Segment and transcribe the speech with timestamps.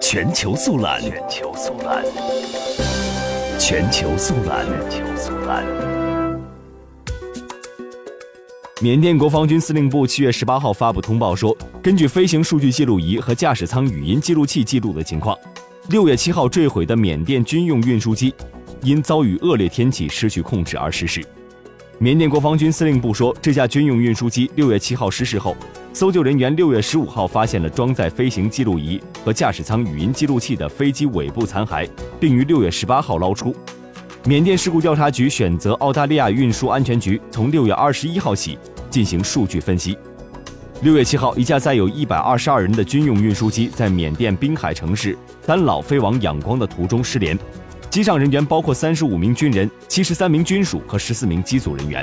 [0.00, 2.04] 全球速览，全球速览，
[3.58, 5.64] 全球速览，全球速览。
[8.80, 15.36] 缅甸国防军司令部七月十八号发布通报说，根据飞行数据记录仪和驾驶舱语音记录器记录的情况，
[15.88, 18.34] 六月七号坠毁的缅甸军用运输机
[18.82, 21.24] 因遭遇恶劣天气失去控制而失事。
[22.02, 25.56] 缅甸国防军司令部说，这架军用运输机六月七号失事后，
[25.92, 31.88] 搜救人员六月十五号发现了装载飞行记录仪和驾驶舱语音记录器的飞机尾部残骸，
[32.18, 33.54] 并于六月十八号捞出。
[34.24, 38.58] 缅甸事故调查局选择澳大利亚运输安全局从六月二十一号起
[38.90, 39.96] 进行数据分析。
[40.82, 47.38] 六月七号，一架载有一百二十二人的军用运输机在缅甸滨海城市丹老飞往仰光的途中失联。
[47.92, 52.02] 机上人员包括三十五名军人、七十三名军属和十四名机组人员。